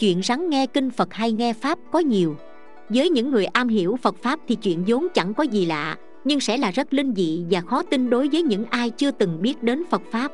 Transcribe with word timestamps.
chuyện 0.00 0.22
rắn 0.22 0.50
nghe 0.50 0.66
kinh 0.66 0.90
phật 0.90 1.14
hay 1.14 1.32
nghe 1.32 1.52
pháp 1.52 1.78
có 1.92 1.98
nhiều. 1.98 2.36
Với 2.88 3.10
những 3.10 3.30
người 3.30 3.44
am 3.46 3.68
hiểu 3.68 3.98
phật 4.02 4.16
pháp 4.22 4.40
thì 4.48 4.54
chuyện 4.54 4.84
vốn 4.86 5.06
chẳng 5.14 5.34
có 5.34 5.42
gì 5.42 5.66
lạ, 5.66 5.96
nhưng 6.24 6.40
sẽ 6.40 6.56
là 6.56 6.70
rất 6.70 6.94
linh 6.94 7.14
dị 7.14 7.44
và 7.50 7.60
khó 7.60 7.82
tin 7.82 8.10
đối 8.10 8.28
với 8.28 8.42
những 8.42 8.64
ai 8.64 8.90
chưa 8.90 9.10
từng 9.10 9.42
biết 9.42 9.62
đến 9.62 9.82
phật 9.90 10.02
pháp. 10.10 10.32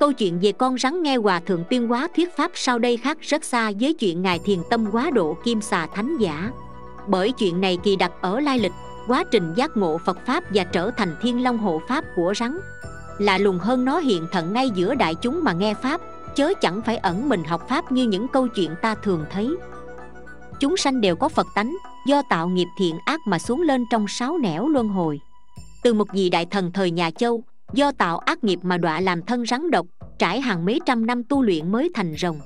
Câu 0.00 0.12
chuyện 0.12 0.38
về 0.42 0.52
con 0.52 0.78
rắn 0.78 1.02
nghe 1.02 1.16
hòa 1.16 1.40
thượng 1.40 1.64
tuyên 1.70 1.88
hóa 1.88 2.08
thuyết 2.16 2.36
pháp 2.36 2.50
sau 2.54 2.78
đây 2.78 2.96
khác 2.96 3.18
rất 3.20 3.44
xa 3.44 3.72
với 3.80 3.94
chuyện 3.94 4.22
ngài 4.22 4.38
thiền 4.38 4.58
tâm 4.70 4.86
quá 4.92 5.10
độ 5.10 5.36
kim 5.44 5.60
xà 5.60 5.86
thánh 5.86 6.16
giả. 6.18 6.50
Bởi 7.08 7.32
chuyện 7.32 7.60
này 7.60 7.78
kỳ 7.84 7.96
đặc 7.96 8.12
ở 8.20 8.40
lai 8.40 8.58
lịch, 8.58 8.72
quá 9.08 9.24
trình 9.30 9.52
giác 9.56 9.76
ngộ 9.76 9.98
phật 9.98 10.18
pháp 10.26 10.44
và 10.54 10.64
trở 10.64 10.90
thành 10.90 11.16
thiên 11.22 11.42
long 11.42 11.58
hộ 11.58 11.80
pháp 11.88 12.04
của 12.16 12.34
rắn 12.36 12.58
lạ 13.18 13.38
lùng 13.38 13.58
hơn 13.58 13.84
nó 13.84 13.98
hiện 13.98 14.26
thận 14.32 14.52
ngay 14.52 14.70
giữa 14.74 14.94
đại 14.94 15.14
chúng 15.14 15.44
mà 15.44 15.52
nghe 15.52 15.74
pháp 15.74 16.00
chớ 16.36 16.52
chẳng 16.60 16.82
phải 16.82 16.96
ẩn 16.96 17.28
mình 17.28 17.44
học 17.44 17.68
pháp 17.68 17.92
như 17.92 18.04
những 18.04 18.28
câu 18.28 18.48
chuyện 18.48 18.70
ta 18.82 18.94
thường 18.94 19.24
thấy. 19.30 19.56
Chúng 20.60 20.76
sanh 20.76 21.00
đều 21.00 21.16
có 21.16 21.28
phật 21.28 21.46
tánh, 21.54 21.76
do 22.06 22.22
tạo 22.30 22.48
nghiệp 22.48 22.66
thiện 22.78 22.98
ác 23.04 23.20
mà 23.26 23.38
xuống 23.38 23.62
lên 23.62 23.84
trong 23.90 24.08
sáu 24.08 24.38
nẻo 24.38 24.68
luân 24.68 24.88
hồi. 24.88 25.20
Từ 25.82 25.94
một 25.94 26.08
vị 26.12 26.30
đại 26.30 26.46
thần 26.46 26.72
thời 26.72 26.90
nhà 26.90 27.10
châu, 27.10 27.42
do 27.72 27.92
tạo 27.92 28.18
ác 28.18 28.44
nghiệp 28.44 28.58
mà 28.62 28.78
đọa 28.78 29.00
làm 29.00 29.22
thân 29.22 29.46
rắn 29.46 29.70
độc, 29.70 29.86
trải 30.18 30.40
hàng 30.40 30.64
mấy 30.64 30.80
trăm 30.86 31.06
năm 31.06 31.24
tu 31.24 31.42
luyện 31.42 31.72
mới 31.72 31.90
thành 31.94 32.14
rồng. 32.18 32.40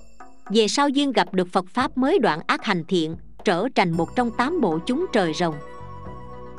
Về 0.51 0.69
sau 0.69 0.89
duyên 0.89 1.13
gặp 1.13 1.35
được 1.35 1.49
phật 1.53 1.65
pháp 1.69 1.99
mới 1.99 2.19
đoạn 2.19 2.41
ác 2.47 2.65
hành 2.65 2.85
thiện, 2.89 3.17
trở 3.45 3.67
thành 3.75 3.91
một 3.93 4.17
trong 4.17 4.31
tám 4.31 4.61
bộ 4.61 4.79
chúng 4.87 5.07
trời 5.13 5.33
rồng. 5.35 5.55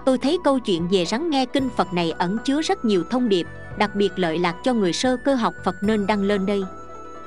Tôi 0.05 0.17
thấy 0.17 0.37
câu 0.43 0.59
chuyện 0.59 0.87
về 0.91 1.05
rắn 1.05 1.29
nghe 1.29 1.45
kinh 1.45 1.69
phật 1.69 1.93
này 1.93 2.11
ẩn 2.11 2.37
chứa 2.45 2.61
rất 2.61 2.85
nhiều 2.85 3.03
thông 3.09 3.29
điệp, 3.29 3.47
đặc 3.77 3.95
biệt 3.95 4.11
lợi 4.15 4.39
lạc 4.39 4.55
cho 4.63 4.73
người 4.73 4.93
sơ 4.93 5.17
cơ 5.17 5.35
học 5.35 5.53
phật 5.63 5.75
nên 5.83 6.07
đăng 6.07 6.23
lên 6.23 6.45
đây 6.45 6.61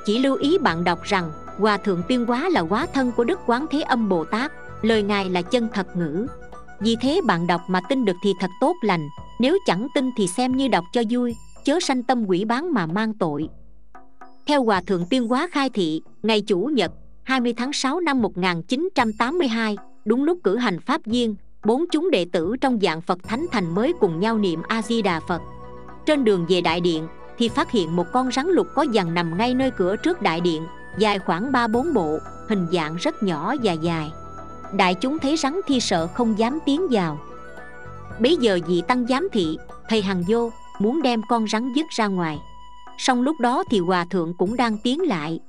chỉ 0.06 0.18
lưu 0.18 0.36
ý 0.36 0.58
bạn 0.58 0.84
đọc 0.84 1.02
rằng 1.02 1.32
hòa 1.58 1.76
thượng 1.76 2.02
tuyên 2.08 2.26
hóa 2.26 2.48
là 2.48 2.60
hóa 2.60 2.86
thân 2.94 3.12
của 3.12 3.24
đức 3.24 3.40
quán 3.46 3.66
thế 3.70 3.80
âm 3.80 4.08
bồ 4.08 4.24
tát 4.24 4.52
lời 4.82 5.02
ngài 5.02 5.30
là 5.30 5.42
chân 5.42 5.68
thật 5.72 5.96
ngữ 5.96 6.26
vì 6.80 6.96
thế 7.00 7.20
bạn 7.26 7.46
đọc 7.46 7.60
mà 7.68 7.80
tin 7.88 8.04
được 8.04 8.16
thì 8.22 8.32
thật 8.40 8.50
tốt 8.60 8.74
lành 8.82 9.08
nếu 9.40 9.58
chẳng 9.66 9.86
tin 9.94 10.10
thì 10.16 10.26
xem 10.26 10.56
như 10.56 10.68
đọc 10.68 10.84
cho 10.92 11.02
vui 11.10 11.36
chớ 11.64 11.78
sanh 11.80 12.02
tâm 12.02 12.24
quỷ 12.26 12.44
bán 12.44 12.72
mà 12.74 12.86
mang 12.86 13.14
tội 13.14 13.48
theo 14.46 14.64
Hòa 14.64 14.80
Thượng 14.86 15.06
Tuyên 15.10 15.28
Hóa 15.28 15.48
khai 15.52 15.70
thị, 15.70 16.02
ngày 16.22 16.40
Chủ 16.40 16.70
nhật 16.72 16.92
20 17.22 17.52
tháng 17.56 17.72
6 17.72 18.00
năm 18.00 18.22
1982, 18.22 19.76
đúng 20.04 20.24
lúc 20.24 20.38
cử 20.44 20.56
hành 20.56 20.80
Pháp 20.80 21.06
Duyên, 21.06 21.34
bốn 21.64 21.84
chúng 21.92 22.10
đệ 22.10 22.26
tử 22.32 22.56
trong 22.60 22.78
dạng 22.82 23.00
Phật 23.00 23.18
Thánh 23.22 23.46
Thành 23.52 23.74
mới 23.74 23.92
cùng 24.00 24.20
nhau 24.20 24.38
niệm 24.38 24.62
A-di-đà 24.68 25.20
Phật. 25.20 25.42
Trên 26.06 26.24
đường 26.24 26.46
về 26.48 26.60
đại 26.60 26.80
điện, 26.80 27.06
thì 27.38 27.48
phát 27.48 27.70
hiện 27.70 27.96
một 27.96 28.12
con 28.12 28.32
rắn 28.32 28.46
lục 28.46 28.66
có 28.74 28.82
dằn 28.82 29.14
nằm 29.14 29.38
ngay 29.38 29.54
nơi 29.54 29.70
cửa 29.70 29.96
trước 29.96 30.22
đại 30.22 30.40
điện, 30.40 30.66
dài 30.98 31.18
khoảng 31.18 31.52
3-4 31.52 31.92
bộ, 31.92 32.18
hình 32.48 32.66
dạng 32.72 32.96
rất 32.96 33.22
nhỏ 33.22 33.54
và 33.62 33.72
dài. 33.72 34.12
Đại 34.72 34.94
chúng 34.94 35.18
thấy 35.18 35.36
rắn 35.36 35.60
thi 35.66 35.80
sợ 35.80 36.06
không 36.06 36.38
dám 36.38 36.58
tiến 36.66 36.86
vào. 36.90 37.18
bấy 38.20 38.36
giờ 38.36 38.58
vị 38.66 38.82
tăng 38.88 39.06
giám 39.06 39.28
thị, 39.32 39.58
thầy 39.88 40.02
Hằng 40.02 40.24
vô, 40.28 40.50
muốn 40.78 41.02
đem 41.02 41.22
con 41.28 41.48
rắn 41.48 41.72
dứt 41.72 41.86
ra 41.90 42.06
ngoài 42.06 42.38
song 42.98 43.22
lúc 43.22 43.40
đó 43.40 43.64
thì 43.70 43.78
hòa 43.78 44.04
thượng 44.04 44.34
cũng 44.38 44.56
đang 44.56 44.78
tiến 44.78 45.02
lại 45.02 45.40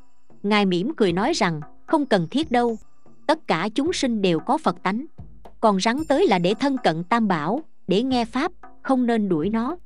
ngài 0.44 0.66
mỉm 0.66 0.96
cười 0.98 1.14
nói 1.14 1.34
rằng 1.34 1.62
không 1.86 2.06
cần 2.06 2.28
thiết 2.32 2.52
đâu 2.52 2.78
tất 3.28 3.48
cả 3.48 3.70
chúng 3.76 3.94
sinh 3.94 4.22
đều 4.22 4.40
có 4.40 4.58
phật 4.58 4.84
tánh 4.84 5.06
còn 5.60 5.80
rắn 5.80 5.98
tới 6.08 6.28
là 6.28 6.40
để 6.40 6.54
thân 6.60 6.78
cận 6.84 7.04
tam 7.04 7.28
bảo 7.28 7.62
để 7.88 8.04
nghe 8.04 8.26
pháp 8.26 8.52
không 8.82 9.06
nên 9.06 9.30
đuổi 9.30 9.50
nó 9.50 9.78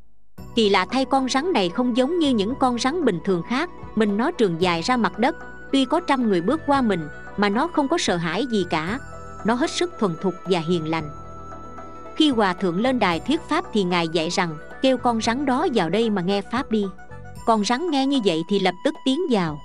kỳ 0.56 0.70
lạ 0.70 0.86
thay 0.92 1.06
con 1.06 1.30
rắn 1.30 1.54
này 1.54 1.70
không 1.70 1.98
giống 1.98 2.20
như 2.20 2.30
những 2.30 2.54
con 2.60 2.80
rắn 2.80 3.06
bình 3.06 3.20
thường 3.26 3.44
khác. 3.50 3.70
Mình 3.96 4.18
nó 4.18 4.32
trường 4.32 4.62
dài 4.62 4.82
ra 4.82 4.98
mặt 4.98 5.20
đất. 5.20 5.36
Tuy 5.72 5.86
có 5.86 6.00
trăm 6.00 6.30
người 6.30 6.42
bước 6.42 6.62
qua 6.68 6.82
mình, 6.82 7.08
mà 7.38 7.50
nó 7.50 7.68
không 7.68 7.88
có 7.88 7.98
sợ 7.98 8.16
hãi 8.16 8.46
gì 8.46 8.66
cả. 8.70 9.00
Nó 9.46 9.54
hết 9.54 9.72
sức 9.72 9.94
thuần 10.00 10.16
thục 10.22 10.34
và 10.46 10.60
hiền 10.60 10.90
lành. 10.90 11.10
Khi 12.16 12.30
hòa 12.30 12.54
thượng 12.54 12.82
lên 12.82 13.00
đài 13.00 13.20
thuyết 13.20 13.42
pháp 13.50 13.66
thì 13.74 13.84
ngài 13.84 14.08
dạy 14.08 14.30
rằng, 14.30 14.58
kêu 14.82 14.98
con 14.98 15.22
rắn 15.22 15.46
đó 15.46 15.68
vào 15.74 15.90
đây 15.90 16.10
mà 16.10 16.22
nghe 16.22 16.42
pháp 16.42 16.72
đi. 16.72 16.86
Con 17.46 17.66
rắn 17.66 17.90
nghe 17.90 18.06
như 18.06 18.20
vậy 18.26 18.42
thì 18.50 18.60
lập 18.60 18.76
tức 18.86 18.96
tiến 19.06 19.20
vào. 19.32 19.60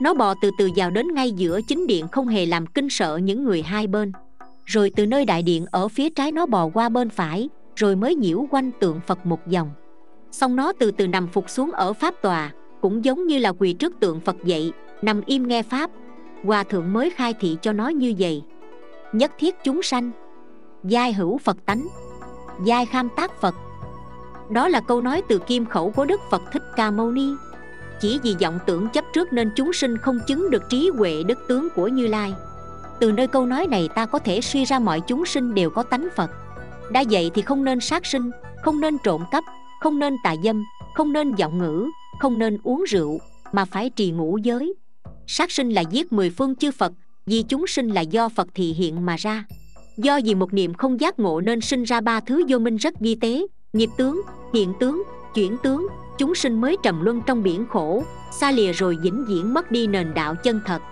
Nó 0.00 0.14
bò 0.14 0.34
từ 0.42 0.50
từ 0.58 0.70
vào 0.76 0.90
đến 0.90 1.14
ngay 1.14 1.32
giữa 1.32 1.60
chính 1.68 1.86
điện 1.86 2.08
không 2.08 2.28
hề 2.28 2.46
làm 2.46 2.66
kinh 2.66 2.90
sợ 2.90 3.16
những 3.16 3.44
người 3.44 3.62
hai 3.62 3.86
bên. 3.86 4.12
Rồi 4.64 4.92
từ 4.96 5.06
nơi 5.06 5.24
đại 5.24 5.42
điện 5.42 5.66
ở 5.70 5.88
phía 5.88 6.10
trái 6.10 6.32
nó 6.32 6.46
bò 6.46 6.68
qua 6.74 6.88
bên 6.88 7.10
phải, 7.10 7.48
rồi 7.76 7.96
mới 7.96 8.14
nhiễu 8.14 8.46
quanh 8.50 8.70
tượng 8.80 9.00
phật 9.06 9.26
một 9.26 9.40
vòng 9.52 9.70
xong 10.30 10.56
nó 10.56 10.72
từ 10.72 10.90
từ 10.90 11.06
nằm 11.06 11.28
phục 11.28 11.50
xuống 11.50 11.72
ở 11.72 11.92
pháp 11.92 12.14
tòa, 12.22 12.52
cũng 12.80 13.04
giống 13.04 13.26
như 13.26 13.38
là 13.38 13.52
quỳ 13.52 13.72
trước 13.72 14.00
tượng 14.00 14.20
phật 14.20 14.36
vậy 14.46 14.72
nằm 15.02 15.20
im 15.26 15.48
nghe 15.48 15.62
pháp. 15.62 15.90
Hòa 16.44 16.62
thượng 16.62 16.92
mới 16.92 17.10
khai 17.10 17.34
thị 17.34 17.56
cho 17.62 17.72
nó 17.72 17.88
như 17.88 18.14
vậy. 18.18 18.42
Nhất 19.12 19.32
thiết 19.38 19.54
chúng 19.64 19.82
sanh. 19.82 20.10
Giai 20.84 21.12
hữu 21.12 21.38
phật 21.38 21.56
tánh. 21.66 21.88
Giai 22.64 22.86
kham 22.86 23.08
tác 23.16 23.40
phật. 23.40 23.54
Đó 24.50 24.68
là 24.68 24.80
câu 24.80 25.00
nói 25.00 25.22
từ 25.28 25.38
kim 25.38 25.66
khẩu 25.66 25.90
của 25.90 26.04
đức 26.04 26.20
phật 26.30 26.42
thích 26.52 26.62
ca 26.76 26.90
mâu 26.90 27.10
ni. 27.10 27.30
Chỉ 28.00 28.18
vì 28.22 28.36
vọng 28.40 28.58
tưởng 28.66 28.88
chấp 28.88 29.04
trước 29.12 29.32
nên 29.32 29.50
chúng 29.56 29.72
sinh 29.72 29.98
không 29.98 30.18
chứng 30.26 30.50
được 30.50 30.68
trí 30.68 30.90
huệ 30.96 31.22
đức 31.22 31.38
tướng 31.48 31.68
của 31.74 31.88
như 31.88 32.06
lai. 32.06 32.34
Từ 33.00 33.12
nơi 33.12 33.26
câu 33.26 33.46
nói 33.46 33.66
này 33.66 33.88
ta 33.94 34.06
có 34.06 34.18
thể 34.18 34.40
suy 34.40 34.64
ra 34.64 34.78
mọi 34.78 35.00
chúng 35.00 35.26
sinh 35.26 35.54
đều 35.54 35.70
có 35.70 35.82
tánh 35.82 36.08
phật. 36.16 36.30
Đã 36.90 37.04
vậy 37.10 37.30
thì 37.34 37.42
không 37.42 37.64
nên 37.64 37.80
sát 37.80 38.06
sinh, 38.06 38.30
không 38.62 38.80
nên 38.80 38.98
trộm 38.98 39.24
cắp 39.30 39.44
không 39.80 39.98
nên 39.98 40.16
tà 40.24 40.34
dâm, 40.44 40.64
không 40.94 41.12
nên 41.12 41.34
giọng 41.34 41.58
ngữ, 41.58 41.86
không 42.20 42.38
nên 42.38 42.58
uống 42.62 42.84
rượu, 42.88 43.18
mà 43.52 43.64
phải 43.64 43.90
trì 43.90 44.10
ngũ 44.10 44.38
giới. 44.38 44.74
Sát 45.26 45.50
sinh 45.50 45.70
là 45.70 45.80
giết 45.80 46.12
mười 46.12 46.30
phương 46.30 46.56
chư 46.56 46.70
phật, 46.70 46.92
vì 47.26 47.42
chúng 47.42 47.66
sinh 47.66 47.88
là 47.88 48.00
do 48.00 48.28
phật 48.28 48.48
thị 48.54 48.72
hiện 48.72 49.06
mà 49.06 49.16
ra. 49.16 49.44
Do 49.96 50.20
vì 50.24 50.34
một 50.34 50.52
niệm 50.52 50.74
không 50.74 51.00
giác 51.00 51.18
ngộ 51.18 51.40
nên 51.40 51.60
sinh 51.60 51.82
ra 51.82 52.00
ba 52.00 52.20
thứ 52.20 52.42
vô 52.48 52.58
minh 52.58 52.76
rất 52.76 53.00
vi 53.00 53.14
tế, 53.14 53.46
nghiệp 53.72 53.90
tướng, 53.96 54.22
hiện 54.54 54.72
tướng, 54.80 55.02
chuyển 55.34 55.56
tướng, 55.62 55.88
chúng 56.18 56.34
sinh 56.34 56.60
mới 56.60 56.76
trầm 56.82 57.04
luân 57.04 57.20
trong 57.26 57.42
biển 57.42 57.66
khổ, 57.70 58.02
xa 58.40 58.50
lìa 58.50 58.72
rồi 58.72 58.96
vĩnh 59.02 59.24
viễn 59.28 59.54
mất 59.54 59.70
đi 59.70 59.86
nền 59.86 60.14
đạo 60.14 60.34
chân 60.34 60.60
thật. 60.66 60.82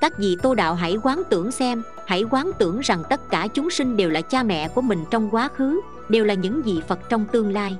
Các 0.00 0.18
vị 0.18 0.36
tô 0.42 0.54
đạo 0.54 0.74
hãy 0.74 0.96
quán 1.02 1.22
tưởng 1.30 1.52
xem, 1.52 1.82
hãy 2.06 2.22
quán 2.30 2.50
tưởng 2.58 2.80
rằng 2.80 3.02
tất 3.10 3.30
cả 3.30 3.46
chúng 3.54 3.70
sinh 3.70 3.96
đều 3.96 4.10
là 4.10 4.20
cha 4.20 4.42
mẹ 4.42 4.68
của 4.68 4.80
mình 4.80 5.04
trong 5.10 5.30
quá 5.30 5.48
khứ 5.48 5.80
đều 6.08 6.24
là 6.24 6.34
những 6.34 6.62
vị 6.62 6.80
phật 6.88 6.98
trong 7.08 7.24
tương 7.32 7.52
lai. 7.52 7.76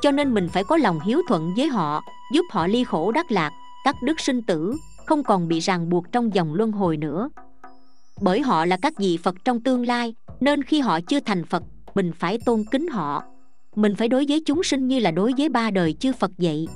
Cho 0.00 0.10
nên 0.10 0.34
mình 0.34 0.48
phải 0.48 0.64
có 0.64 0.76
lòng 0.76 1.00
hiếu 1.00 1.22
thuận 1.28 1.54
với 1.56 1.66
họ, 1.66 2.00
giúp 2.32 2.42
họ 2.50 2.66
ly 2.66 2.84
khổ 2.84 3.12
đắc 3.12 3.32
lạc, 3.32 3.50
cắt 3.84 3.96
đức 4.02 4.20
sinh 4.20 4.42
tử, 4.42 4.76
không 5.06 5.24
còn 5.24 5.48
bị 5.48 5.60
ràng 5.60 5.88
buộc 5.88 6.12
trong 6.12 6.34
dòng 6.34 6.54
luân 6.54 6.72
hồi 6.72 6.96
nữa. 6.96 7.28
Bởi 8.20 8.40
họ 8.40 8.64
là 8.64 8.76
các 8.82 8.92
vị 8.98 9.18
phật 9.22 9.34
trong 9.44 9.60
tương 9.60 9.86
lai, 9.86 10.14
nên 10.40 10.62
khi 10.62 10.80
họ 10.80 11.00
chưa 11.00 11.20
thành 11.20 11.44
phật, 11.44 11.62
mình 11.94 12.12
phải 12.18 12.38
tôn 12.44 12.64
kính 12.70 12.88
họ. 12.88 13.22
Mình 13.74 13.94
phải 13.94 14.08
đối 14.08 14.24
với 14.28 14.42
chúng 14.46 14.62
sinh 14.62 14.88
như 14.88 14.98
là 14.98 15.10
đối 15.10 15.32
với 15.38 15.48
ba 15.48 15.70
đời 15.70 15.92
chư 15.92 16.12
phật 16.12 16.30
vậy. 16.38 16.68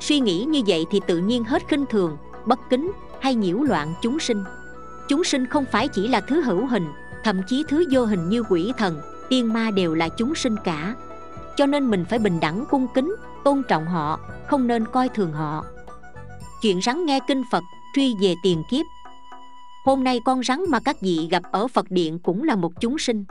Suy 0.00 0.20
nghĩ 0.20 0.44
như 0.44 0.62
vậy 0.66 0.84
thì 0.90 1.00
tự 1.06 1.18
nhiên 1.18 1.44
hết 1.44 1.62
khinh 1.68 1.84
thường, 1.90 2.16
bất 2.46 2.58
kính 2.70 2.92
hay 3.20 3.34
nhiễu 3.34 3.58
loạn 3.58 3.94
chúng 4.02 4.18
sinh. 4.20 4.44
Chúng 5.08 5.24
sinh 5.24 5.46
không 5.46 5.64
phải 5.72 5.88
chỉ 5.88 6.08
là 6.08 6.20
thứ 6.20 6.42
hữu 6.42 6.66
hình, 6.66 6.86
thậm 7.24 7.40
chí 7.48 7.64
thứ 7.68 7.84
vô 7.90 8.04
hình 8.04 8.28
như 8.28 8.42
quỷ 8.50 8.72
thần 8.78 9.00
tiên 9.28 9.52
ma 9.52 9.70
đều 9.70 9.94
là 9.94 10.08
chúng 10.08 10.34
sinh 10.34 10.56
cả. 10.64 10.94
Cho 11.56 11.66
nên 11.66 11.90
mình 11.90 12.04
phải 12.04 12.18
bình 12.18 12.40
đẳng, 12.40 12.64
cung 12.70 12.86
kính, 12.94 13.14
tôn 13.44 13.62
trọng 13.68 13.86
họ, 13.86 14.20
không 14.46 14.66
nên 14.66 14.84
coi 14.86 15.08
thường 15.08 15.32
họ. 15.32 15.64
Chuyện 16.62 16.80
rắn 16.82 17.06
nghe 17.06 17.20
kinh 17.28 17.42
phật, 17.52 17.62
truy 17.94 18.14
về 18.20 18.34
tiền 18.42 18.62
kiếp. 18.70 18.86
Hôm 19.84 20.04
nay 20.04 20.20
con 20.24 20.42
rắn 20.42 20.60
mà 20.68 20.80
các 20.80 21.00
vị 21.00 21.28
gặp 21.30 21.42
ở 21.52 21.68
phật 21.68 21.90
điện 21.90 22.18
cũng 22.18 22.42
là 22.42 22.56
một 22.56 22.80
chúng 22.80 22.98
sinh. 22.98 23.24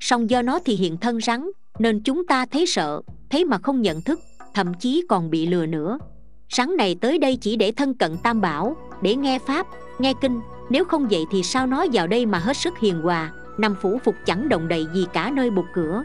Song 0.00 0.30
do 0.30 0.42
nó 0.42 0.58
thì 0.64 0.76
hiện 0.76 0.96
thân 0.96 1.20
rắn, 1.20 1.50
nên 1.78 2.00
chúng 2.02 2.26
ta 2.26 2.46
thấy 2.46 2.66
sợ, 2.66 3.02
thấy 3.30 3.44
mà 3.44 3.58
không 3.58 3.82
nhận 3.82 4.00
thức, 4.00 4.20
thậm 4.54 4.74
chí 4.74 5.04
còn 5.08 5.30
bị 5.30 5.46
lừa 5.46 5.66
nữa. 5.66 5.98
Rắn 6.56 6.76
này 6.76 6.96
tới 7.00 7.18
đây 7.18 7.36
chỉ 7.36 7.56
để 7.56 7.72
thân 7.72 7.94
cận 7.94 8.16
tam 8.22 8.40
bảo, 8.40 8.76
để 9.02 9.16
nghe 9.16 9.38
pháp, 9.38 9.66
nghe 9.98 10.12
kinh. 10.20 10.40
Nếu 10.70 10.84
không 10.84 11.08
vậy 11.08 11.24
thì 11.30 11.42
sao 11.42 11.66
nó 11.66 11.86
vào 11.92 12.06
đây 12.06 12.26
mà 12.26 12.38
hết 12.38 12.56
sức 12.56 12.78
hiền 12.78 13.00
hòa? 13.00 13.32
Nằm 13.60 13.74
phủ 13.74 14.00
phục 14.04 14.14
chẳng 14.26 14.48
động 14.48 14.68
đậy 14.68 14.86
gì 14.92 15.06
cả 15.12 15.30
nơi 15.34 15.50
bục 15.50 15.64
cửa. 15.74 16.04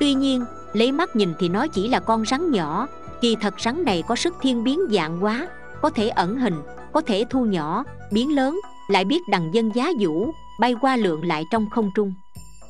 Tuy 0.00 0.14
nhiên, 0.14 0.44
lấy 0.72 0.92
mắt 0.92 1.16
nhìn 1.16 1.34
thì 1.38 1.48
nó 1.48 1.66
chỉ 1.66 1.88
là 1.88 2.00
con 2.00 2.24
rắn 2.26 2.50
nhỏ. 2.50 2.88
Kỳ 3.20 3.36
thật 3.40 3.54
rắn 3.60 3.84
này 3.84 4.02
có 4.08 4.16
sức 4.16 4.34
thiên 4.40 4.64
biến 4.64 4.80
dạng 4.90 5.24
quá, 5.24 5.48
có 5.82 5.90
thể 5.90 6.08
ẩn 6.08 6.38
hình, 6.38 6.54
có 6.92 7.00
thể 7.00 7.24
thu 7.30 7.44
nhỏ, 7.44 7.84
biến 8.10 8.34
lớn, 8.34 8.60
lại 8.88 9.04
biết 9.04 9.22
đằng 9.30 9.54
dân 9.54 9.70
giá 9.74 9.90
vũ, 10.00 10.30
bay 10.60 10.74
qua 10.80 10.96
lượng 10.96 11.24
lại 11.24 11.44
trong 11.50 11.70
không 11.70 11.90
trung. 11.94 12.14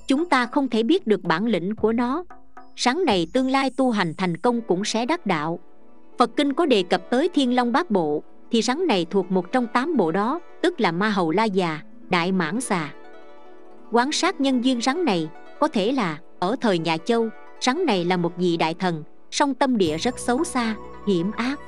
Chúng 0.09 0.25
ta 0.25 0.47
không 0.47 0.69
thể 0.69 0.83
biết 0.83 1.07
được 1.07 1.23
bản 1.23 1.47
lĩnh 1.47 1.77
của 1.77 1.93
nó. 1.93 2.25
Rắn 2.77 3.05
này 3.07 3.27
tương 3.33 3.51
lai 3.51 3.71
tu 3.71 3.91
hành 3.91 4.15
thành 4.19 4.37
công 4.37 4.61
cũng 4.61 4.85
sẽ 4.85 5.07
đắc 5.07 5.27
đạo. 5.27 5.59
Phật 6.19 6.31
kinh 6.37 6.53
có 6.53 6.67
đề 6.67 6.83
cập 6.83 7.11
tới 7.11 7.29
thiên 7.35 7.55
long 7.55 7.73
bát 7.73 7.91
bộ, 7.91 8.23
thì 8.51 8.63
rắn 8.63 8.87
này 8.87 9.07
thuộc 9.11 9.31
một 9.31 9.53
trong 9.53 9.67
tám 9.67 9.97
bộ 9.97 10.13
đó, 10.13 10.41
tức 10.63 10.81
là 10.81 10.93
ma 10.93 11.11
hầu 11.11 11.31
la 11.31 11.45
già, 11.45 11.81
đại 12.11 12.33
mãn 12.33 12.61
xà 12.61 12.93
quan 13.93 14.13
sát 14.13 14.41
nhân 14.41 14.65
duyên 14.65 14.81
rắn 14.81 15.05
này, 15.05 15.29
có 15.61 15.69
thể 15.69 15.93
là, 15.93 16.19
ở 16.39 16.57
thời 16.61 16.79
nhà 16.79 16.97
châu, 16.97 17.29
rắn 17.61 17.87
này 17.87 18.05
là 18.05 18.17
một 18.17 18.33
vị 18.37 18.57
đại 18.57 18.75
thần, 18.75 19.03
song 19.31 19.55
tâm 19.55 19.79
địa 19.79 19.97
rất 19.97 20.19
xấu 20.19 20.45
xa, 20.45 20.75
hiểm 21.07 21.33
ác. 21.33 21.61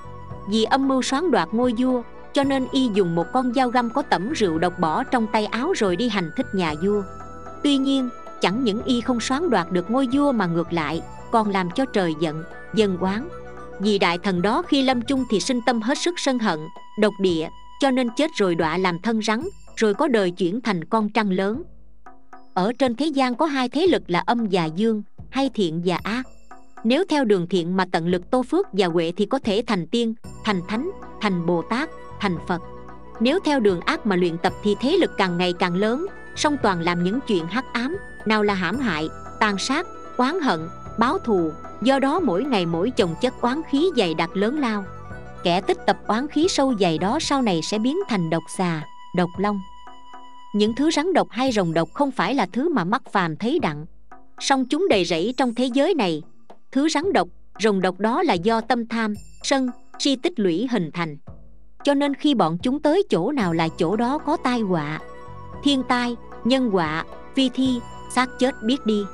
Vì 0.48 0.64
âm 0.64 0.88
mưu 0.88 1.02
xoán 1.02 1.30
đoạt 1.30 1.48
ngôi 1.52 1.74
vua, 1.78 2.02
cho 2.32 2.44
nên 2.44 2.66
y 2.72 2.90
dùng 2.94 3.14
một 3.14 3.26
con 3.32 3.54
dao 3.54 3.68
găm 3.68 3.90
có 3.90 4.02
tẩm 4.02 4.32
rượu 4.32 4.58
độc 4.58 4.78
bỏ 4.78 5.04
trong 5.04 5.26
tay 5.32 5.46
áo 5.46 5.72
rồi 5.76 5.96
đi 5.96 6.08
hành 6.08 6.30
thích 6.36 6.46
nhà 6.54 6.74
vua. 6.84 7.02
Tuy 7.62 7.76
nhiên, 7.76 8.08
chẳng 8.40 8.64
những 8.64 8.82
y 8.82 9.00
không 9.00 9.20
xoán 9.20 9.50
đoạt 9.50 9.72
được 9.72 9.90
ngôi 9.90 10.08
vua 10.12 10.32
mà 10.32 10.46
ngược 10.46 10.72
lại, 10.72 11.02
còn 11.30 11.50
làm 11.50 11.70
cho 11.70 11.84
trời 11.84 12.14
giận, 12.20 12.44
dân 12.74 12.98
oán. 12.98 13.28
Vì 13.80 13.98
đại 13.98 14.18
thần 14.18 14.42
đó 14.42 14.62
khi 14.62 14.82
lâm 14.82 15.02
chung 15.02 15.24
thì 15.30 15.40
sinh 15.40 15.60
tâm 15.66 15.82
hết 15.82 15.98
sức 15.98 16.14
sân 16.18 16.38
hận, 16.38 16.58
độc 16.98 17.12
địa, 17.20 17.48
cho 17.80 17.90
nên 17.90 18.08
chết 18.16 18.30
rồi 18.34 18.54
đọa 18.54 18.78
làm 18.78 18.98
thân 18.98 19.22
rắn, 19.22 19.40
rồi 19.76 19.94
có 19.94 20.08
đời 20.08 20.30
chuyển 20.30 20.60
thành 20.60 20.84
con 20.84 21.08
trăng 21.08 21.30
lớn 21.30 21.62
ở 22.54 22.72
trên 22.78 22.96
thế 22.96 23.06
gian 23.06 23.34
có 23.34 23.46
hai 23.46 23.68
thế 23.68 23.86
lực 23.86 24.02
là 24.06 24.20
âm 24.26 24.46
và 24.50 24.64
dương, 24.64 25.02
hay 25.30 25.50
thiện 25.54 25.82
và 25.84 25.98
ác. 26.02 26.22
Nếu 26.84 27.04
theo 27.08 27.24
đường 27.24 27.46
thiện 27.48 27.76
mà 27.76 27.84
tận 27.92 28.08
lực 28.08 28.30
tô 28.30 28.42
phước 28.42 28.66
và 28.72 28.86
huệ 28.86 29.12
thì 29.16 29.26
có 29.26 29.38
thể 29.38 29.62
thành 29.66 29.86
tiên, 29.86 30.14
thành 30.44 30.60
thánh, 30.68 30.90
thành 31.20 31.46
bồ 31.46 31.62
tát, 31.70 31.88
thành 32.20 32.36
phật. 32.48 32.62
Nếu 33.20 33.38
theo 33.44 33.60
đường 33.60 33.80
ác 33.80 34.06
mà 34.06 34.16
luyện 34.16 34.38
tập 34.38 34.52
thì 34.62 34.76
thế 34.80 34.96
lực 34.96 35.10
càng 35.18 35.38
ngày 35.38 35.54
càng 35.58 35.74
lớn, 35.74 36.06
song 36.36 36.56
toàn 36.62 36.80
làm 36.80 37.04
những 37.04 37.18
chuyện 37.26 37.46
hắc 37.46 37.64
ám, 37.72 37.96
nào 38.26 38.42
là 38.42 38.54
hãm 38.54 38.78
hại, 38.78 39.08
tàn 39.40 39.58
sát, 39.58 39.86
oán 40.16 40.40
hận, 40.40 40.60
báo 40.98 41.18
thù. 41.18 41.50
Do 41.82 41.98
đó 41.98 42.20
mỗi 42.20 42.44
ngày 42.44 42.66
mỗi 42.66 42.90
chồng 42.90 43.14
chất 43.20 43.40
oán 43.40 43.60
khí 43.70 43.90
dày 43.96 44.14
đặc 44.14 44.36
lớn 44.36 44.58
lao. 44.58 44.84
Kẻ 45.44 45.60
tích 45.60 45.78
tập 45.86 45.98
oán 46.06 46.28
khí 46.28 46.46
sâu 46.48 46.74
dày 46.80 46.98
đó 46.98 47.18
sau 47.20 47.42
này 47.42 47.60
sẽ 47.62 47.78
biến 47.78 47.96
thành 48.08 48.30
độc 48.30 48.42
xà, 48.56 48.82
độc 49.16 49.30
long 49.38 49.60
những 50.52 50.74
thứ 50.74 50.90
rắn 50.90 51.12
độc 51.12 51.28
hay 51.30 51.52
rồng 51.52 51.74
độc 51.74 51.88
không 51.94 52.10
phải 52.10 52.34
là 52.34 52.46
thứ 52.52 52.68
mà 52.68 52.84
mắt 52.84 53.02
phàm 53.12 53.36
thấy 53.36 53.58
đặng. 53.58 53.86
Song 54.38 54.64
chúng 54.66 54.88
đầy 54.88 55.04
rẫy 55.04 55.34
trong 55.36 55.54
thế 55.54 55.64
giới 55.64 55.94
này. 55.94 56.22
Thứ 56.72 56.88
rắn 56.88 57.12
độc, 57.12 57.28
rồng 57.60 57.80
độc 57.80 58.00
đó 58.00 58.22
là 58.22 58.34
do 58.34 58.60
tâm 58.60 58.86
tham, 58.86 59.14
sân, 59.42 59.70
si 59.98 60.16
tích 60.16 60.40
lũy 60.40 60.66
hình 60.70 60.90
thành. 60.94 61.16
Cho 61.84 61.94
nên 61.94 62.14
khi 62.14 62.34
bọn 62.34 62.58
chúng 62.62 62.82
tới 62.82 63.02
chỗ 63.10 63.32
nào 63.32 63.52
là 63.52 63.68
chỗ 63.78 63.96
đó 63.96 64.18
có 64.18 64.36
tai 64.36 64.60
họa. 64.60 65.00
Thiên 65.64 65.82
tai, 65.88 66.16
nhân 66.44 66.70
họa 66.70 67.04
phi 67.34 67.48
thi, 67.54 67.80
xác 68.14 68.28
chết 68.38 68.62
biết 68.62 68.86
đi. 68.86 69.04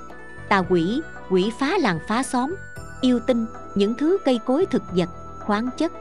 Tà 0.49 0.63
quỷ 0.71 1.01
quỷ 1.31 1.51
phá 1.59 1.79
làng 1.79 1.99
phá 2.09 2.23
xóm, 2.23 2.55
yêu 3.01 3.21
tinh, 3.27 3.47
những 3.75 3.95
thứ 3.99 4.19
cây 4.25 4.39
cối 4.47 4.67
thực 4.67 4.83
vật, 4.93 5.09
khoáng 5.41 5.71
chất. 5.77 5.93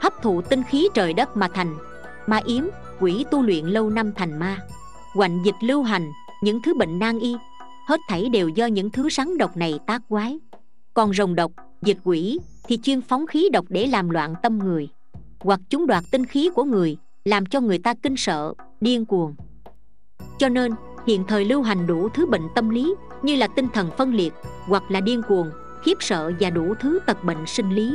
Hấp 0.00 0.22
thụ 0.22 0.42
tinh 0.42 0.62
khí 0.70 0.88
trời 0.94 1.12
đất 1.12 1.36
mà 1.36 1.48
thành 1.54 1.76
ma 2.26 2.40
yếm 2.44 2.64
quỷ 3.00 3.24
tu 3.30 3.42
luyện 3.42 3.66
lâu 3.66 3.90
năm 3.90 4.12
thành 4.16 4.38
ma. 4.38 4.58
Hoành 5.14 5.44
dịch 5.44 5.54
lưu 5.60 5.82
hành, 5.82 6.10
những 6.42 6.62
thứ 6.62 6.74
bệnh 6.74 6.98
nan 6.98 7.18
y, 7.18 7.34
hết 7.88 8.00
thảy 8.08 8.28
đều 8.28 8.48
do 8.48 8.66
những 8.66 8.90
thứ 8.90 9.10
rắn 9.10 9.38
độc 9.38 9.56
này 9.56 9.78
tác 9.86 10.02
quái. 10.08 10.38
Còn 10.94 11.14
rồng 11.14 11.34
độc, 11.34 11.52
dịch 11.82 11.98
quỷ 12.04 12.38
thì 12.68 12.78
chuyên 12.82 13.00
phóng 13.00 13.26
khí 13.26 13.48
độc 13.52 13.64
để 13.68 13.86
làm 13.86 14.10
loạn 14.10 14.34
tâm 14.42 14.58
người, 14.58 14.88
hoặc 15.40 15.60
chúng 15.70 15.86
đoạt 15.86 16.04
tinh 16.10 16.26
khí 16.26 16.50
của 16.54 16.64
người, 16.64 16.96
làm 17.24 17.46
cho 17.46 17.60
người 17.60 17.78
ta 17.78 17.94
kinh 18.02 18.16
sợ, 18.16 18.54
điên 18.80 19.04
cuồng. 19.04 19.34
Cho 20.38 20.48
nên, 20.48 20.72
hiện 21.06 21.24
thời 21.28 21.44
lưu 21.44 21.62
hành 21.62 21.86
đủ 21.86 22.08
thứ 22.08 22.26
bệnh 22.26 22.48
tâm 22.54 22.68
lý, 22.68 22.94
như 23.22 23.36
là 23.36 23.46
tinh 23.46 23.66
thần 23.74 23.90
phân 23.98 24.14
liệt, 24.14 24.32
hoặc 24.66 24.82
là 24.90 25.00
điên 25.00 25.22
cuồng, 25.28 25.50
khiếp 25.82 25.94
sợ 26.00 26.32
và 26.40 26.50
đủ 26.50 26.74
thứ 26.80 26.98
tật 27.06 27.24
bệnh 27.24 27.46
sinh 27.46 27.70
lý 27.70 27.92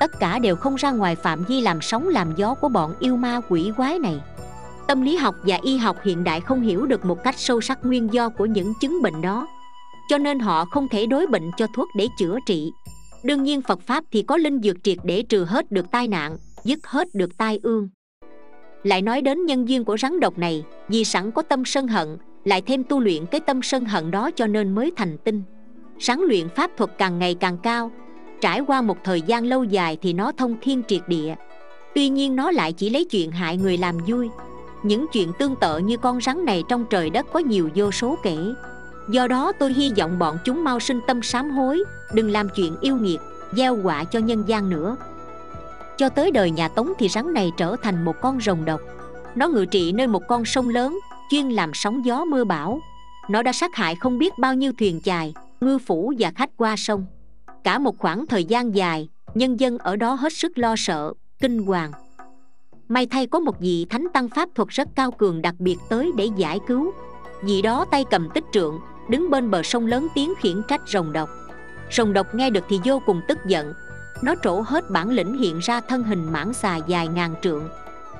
tất 0.00 0.20
cả 0.20 0.38
đều 0.38 0.56
không 0.56 0.74
ra 0.74 0.90
ngoài 0.90 1.16
phạm 1.16 1.44
vi 1.44 1.60
làm 1.60 1.80
sóng 1.80 2.08
làm 2.08 2.32
gió 2.36 2.54
của 2.54 2.68
bọn 2.68 2.94
yêu 3.00 3.16
ma 3.16 3.40
quỷ 3.48 3.72
quái 3.76 3.98
này. 3.98 4.20
Tâm 4.88 5.02
lý 5.02 5.16
học 5.16 5.34
và 5.42 5.58
y 5.62 5.76
học 5.76 5.96
hiện 6.04 6.24
đại 6.24 6.40
không 6.40 6.62
hiểu 6.62 6.86
được 6.86 7.04
một 7.04 7.22
cách 7.24 7.34
sâu 7.38 7.60
sắc 7.60 7.78
nguyên 7.84 8.12
do 8.12 8.28
của 8.28 8.46
những 8.46 8.72
chứng 8.80 9.02
bệnh 9.02 9.20
đó. 9.22 9.46
Cho 10.08 10.18
nên 10.18 10.38
họ 10.38 10.64
không 10.64 10.88
thể 10.88 11.06
đối 11.06 11.26
bệnh 11.26 11.50
cho 11.56 11.66
thuốc 11.74 11.88
để 11.96 12.08
chữa 12.18 12.38
trị. 12.46 12.72
Đương 13.24 13.42
nhiên 13.42 13.62
phật 13.62 13.80
pháp 13.80 14.04
thì 14.12 14.22
có 14.22 14.36
linh 14.36 14.60
dược 14.62 14.76
triệt 14.82 14.98
để 15.04 15.22
trừ 15.22 15.44
hết 15.44 15.72
được 15.72 15.90
tai 15.90 16.08
nạn, 16.08 16.38
dứt 16.64 16.86
hết 16.86 17.14
được 17.14 17.38
tai 17.38 17.60
ương. 17.62 17.88
Lại 18.82 19.02
nói 19.02 19.22
đến 19.22 19.46
nhân 19.46 19.68
duyên 19.68 19.84
của 19.84 19.96
rắn 19.96 20.20
độc 20.20 20.38
này, 20.38 20.64
vì 20.88 21.04
sẵn 21.04 21.30
có 21.30 21.42
tâm 21.42 21.64
sân 21.64 21.88
hận, 21.88 22.16
lại 22.44 22.62
thêm 22.62 22.84
tu 22.84 23.00
luyện 23.00 23.26
cái 23.26 23.40
tâm 23.40 23.62
sân 23.62 23.84
hận 23.84 24.10
đó 24.10 24.30
cho 24.36 24.46
nên 24.46 24.74
mới 24.74 24.92
thành 24.96 25.16
tinh. 25.24 25.42
Sáng 25.98 26.22
luyện 26.22 26.48
pháp 26.48 26.70
thuật 26.76 26.90
càng 26.98 27.18
ngày 27.18 27.34
càng 27.40 27.58
cao 27.62 27.90
trải 28.40 28.60
qua 28.60 28.82
một 28.82 28.98
thời 29.04 29.22
gian 29.22 29.44
lâu 29.44 29.64
dài 29.64 29.98
thì 30.02 30.12
nó 30.12 30.32
thông 30.32 30.56
thiên 30.60 30.82
triệt 30.88 31.02
địa. 31.08 31.34
Tuy 31.94 32.08
nhiên 32.08 32.36
nó 32.36 32.50
lại 32.50 32.72
chỉ 32.72 32.90
lấy 32.90 33.04
chuyện 33.04 33.30
hại 33.30 33.56
người 33.56 33.76
làm 33.76 33.98
vui. 34.06 34.28
Những 34.82 35.06
chuyện 35.12 35.32
tương 35.38 35.56
tự 35.56 35.78
như 35.78 35.96
con 35.96 36.20
rắn 36.20 36.44
này 36.44 36.62
trong 36.68 36.84
trời 36.90 37.10
đất 37.10 37.26
có 37.32 37.38
nhiều 37.38 37.70
vô 37.74 37.90
số 37.90 38.16
kể. 38.22 38.36
Do 39.08 39.28
đó 39.28 39.52
tôi 39.58 39.72
hy 39.72 39.92
vọng 39.96 40.18
bọn 40.18 40.38
chúng 40.44 40.64
mau 40.64 40.80
sinh 40.80 41.00
tâm 41.06 41.22
sám 41.22 41.50
hối, 41.50 41.84
đừng 42.14 42.30
làm 42.30 42.48
chuyện 42.56 42.76
yêu 42.80 42.96
nghiệt, 42.96 43.20
gieo 43.52 43.78
quả 43.82 44.04
cho 44.04 44.18
nhân 44.18 44.44
gian 44.46 44.70
nữa. 44.70 44.96
Cho 45.96 46.08
tới 46.08 46.30
đời 46.30 46.50
nhà 46.50 46.68
tống 46.68 46.92
thì 46.98 47.08
rắn 47.08 47.34
này 47.34 47.52
trở 47.56 47.76
thành 47.82 48.04
một 48.04 48.16
con 48.20 48.40
rồng 48.40 48.64
độc. 48.64 48.80
Nó 49.34 49.48
ngự 49.48 49.64
trị 49.64 49.92
nơi 49.92 50.06
một 50.06 50.22
con 50.28 50.44
sông 50.44 50.68
lớn, 50.68 50.98
chuyên 51.30 51.48
làm 51.48 51.70
sóng 51.74 52.04
gió 52.04 52.24
mưa 52.24 52.44
bão. 52.44 52.80
Nó 53.28 53.42
đã 53.42 53.52
sát 53.52 53.74
hại 53.74 53.94
không 53.94 54.18
biết 54.18 54.38
bao 54.38 54.54
nhiêu 54.54 54.72
thuyền 54.78 55.00
chài, 55.04 55.34
ngư 55.60 55.78
phủ 55.78 56.12
và 56.18 56.30
khách 56.34 56.50
qua 56.56 56.76
sông 56.76 57.06
cả 57.66 57.78
một 57.78 57.98
khoảng 57.98 58.26
thời 58.26 58.44
gian 58.44 58.74
dài, 58.74 59.08
nhân 59.34 59.60
dân 59.60 59.78
ở 59.78 59.96
đó 59.96 60.14
hết 60.14 60.32
sức 60.32 60.58
lo 60.58 60.74
sợ, 60.76 61.12
kinh 61.40 61.66
hoàng. 61.66 61.92
May 62.88 63.06
thay 63.06 63.26
có 63.26 63.40
một 63.40 63.60
vị 63.60 63.86
thánh 63.90 64.06
tăng 64.14 64.28
pháp 64.28 64.48
thuật 64.54 64.68
rất 64.68 64.88
cao 64.94 65.10
cường 65.10 65.42
đặc 65.42 65.54
biệt 65.58 65.76
tới 65.88 66.12
để 66.16 66.28
giải 66.36 66.60
cứu. 66.66 66.92
Vị 67.42 67.62
đó 67.62 67.84
tay 67.90 68.04
cầm 68.10 68.28
tích 68.34 68.44
trượng, 68.52 68.80
đứng 69.10 69.30
bên 69.30 69.50
bờ 69.50 69.62
sông 69.62 69.86
lớn 69.86 70.06
tiếng 70.14 70.34
khiển 70.38 70.62
trách 70.68 70.80
rồng 70.86 71.12
độc. 71.12 71.30
Rồng 71.90 72.12
độc 72.12 72.34
nghe 72.34 72.50
được 72.50 72.64
thì 72.68 72.80
vô 72.84 73.02
cùng 73.06 73.20
tức 73.28 73.38
giận. 73.46 73.72
Nó 74.22 74.34
trổ 74.42 74.60
hết 74.60 74.90
bản 74.90 75.10
lĩnh 75.10 75.38
hiện 75.38 75.58
ra 75.58 75.80
thân 75.80 76.02
hình 76.02 76.32
mãng 76.32 76.54
xà 76.54 76.76
dài 76.76 77.08
ngàn 77.08 77.34
trượng. 77.42 77.68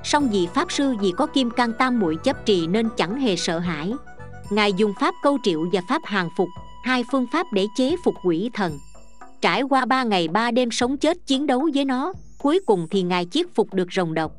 Song 0.05 0.29
vì 0.33 0.49
pháp 0.55 0.73
sư 0.73 0.95
vì 1.01 1.13
có 1.17 1.27
kim 1.27 1.51
can 1.51 1.73
tam 1.73 1.99
muội 1.99 2.17
chấp 2.17 2.47
trì 2.47 2.67
nên 2.67 2.89
chẳng 2.97 3.21
hề 3.21 3.37
sợ 3.37 3.59
hãi. 3.59 3.95
Ngài 4.51 4.73
dùng 4.73 4.93
pháp 5.01 5.15
câu 5.23 5.39
triệu 5.43 5.65
và 5.73 5.81
pháp 5.89 6.03
hàng 6.05 6.29
phục, 6.37 6.49
hai 6.85 7.05
phương 7.13 7.27
pháp 7.33 7.47
để 7.53 7.67
chế 7.77 7.97
phục 8.05 8.15
quỷ 8.25 8.51
thần 8.55 8.79
trải 9.41 9.63
qua 9.63 9.85
ba 9.85 10.03
ngày 10.03 10.29
ba 10.29 10.51
đêm 10.51 10.71
sống 10.71 10.97
chết 10.97 11.27
chiến 11.27 11.47
đấu 11.47 11.69
với 11.75 11.85
nó, 11.85 12.13
cuối 12.39 12.61
cùng 12.67 12.87
thì 12.91 13.03
ngài 13.03 13.27
chiết 13.31 13.47
phục 13.55 13.75
được 13.75 13.93
rồng 13.93 14.15
độc. 14.15 14.33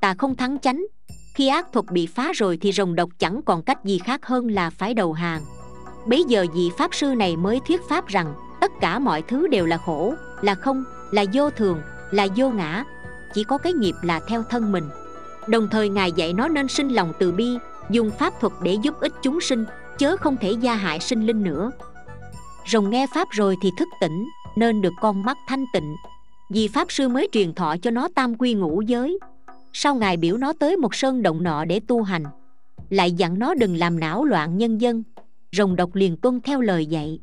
Tà 0.00 0.14
không 0.14 0.36
thắng 0.36 0.58
chánh, 0.58 0.86
khi 1.34 1.48
ác 1.48 1.72
thuật 1.72 1.86
bị 1.90 2.06
phá 2.06 2.32
rồi 2.34 2.58
thì 2.60 2.72
rồng 2.72 2.94
độc 2.94 3.10
chẳng 3.18 3.40
còn 3.46 3.62
cách 3.62 3.84
gì 3.84 3.98
khác 3.98 4.26
hơn 4.26 4.50
là 4.50 4.70
phải 4.70 4.94
đầu 4.94 5.12
hàng. 5.12 5.42
Bấy 6.06 6.24
giờ 6.28 6.46
vị 6.54 6.70
pháp 6.78 6.94
sư 6.94 7.14
này 7.14 7.36
mới 7.36 7.60
thuyết 7.68 7.80
pháp 7.88 8.06
rằng, 8.06 8.34
tất 8.60 8.72
cả 8.80 8.98
mọi 8.98 9.22
thứ 9.22 9.46
đều 9.46 9.66
là 9.66 9.76
khổ, 9.76 10.14
là 10.40 10.54
không, 10.54 10.84
là 11.10 11.24
vô 11.32 11.50
thường, 11.50 11.80
là 12.10 12.26
vô 12.36 12.50
ngã, 12.50 12.84
chỉ 13.34 13.44
có 13.44 13.58
cái 13.58 13.72
nghiệp 13.72 13.94
là 14.02 14.20
theo 14.28 14.42
thân 14.42 14.72
mình. 14.72 14.84
Đồng 15.48 15.68
thời 15.70 15.88
ngài 15.88 16.12
dạy 16.12 16.32
nó 16.32 16.48
nên 16.48 16.68
sinh 16.68 16.88
lòng 16.88 17.12
từ 17.18 17.32
bi, 17.32 17.58
dùng 17.90 18.10
pháp 18.18 18.40
thuật 18.40 18.52
để 18.62 18.76
giúp 18.82 19.00
ích 19.00 19.12
chúng 19.22 19.40
sinh, 19.40 19.64
chớ 19.98 20.16
không 20.16 20.36
thể 20.36 20.50
gia 20.50 20.74
hại 20.74 21.00
sinh 21.00 21.26
linh 21.26 21.42
nữa 21.42 21.70
rồng 22.68 22.90
nghe 22.90 23.06
pháp 23.06 23.28
rồi 23.30 23.56
thì 23.62 23.70
thức 23.78 23.88
tỉnh, 24.00 24.28
nên 24.56 24.80
được 24.80 24.92
con 25.00 25.22
mắt 25.22 25.38
thanh 25.48 25.64
tịnh. 25.72 25.96
Vì 26.50 26.68
pháp 26.68 26.92
sư 26.92 27.08
mới 27.08 27.28
truyền 27.32 27.54
thọ 27.54 27.76
cho 27.82 27.90
nó 27.90 28.08
tam 28.14 28.34
quy 28.34 28.54
ngũ 28.54 28.80
giới. 28.80 29.18
Sau 29.72 29.94
ngài 29.94 30.16
biểu 30.16 30.36
nó 30.36 30.52
tới 30.52 30.76
một 30.76 30.94
sơn 30.94 31.22
động 31.22 31.42
nọ 31.42 31.64
để 31.64 31.80
tu 31.80 32.02
hành. 32.02 32.24
Lại 32.90 33.12
dặn 33.12 33.38
nó 33.38 33.54
đừng 33.54 33.76
làm 33.76 34.00
não 34.00 34.24
loạn 34.24 34.58
nhân 34.58 34.80
dân. 34.80 35.02
Rồng 35.52 35.76
độc 35.76 35.94
liền 35.94 36.16
tuân 36.16 36.40
theo 36.40 36.60
lời 36.60 36.86
dạy. 36.86 37.20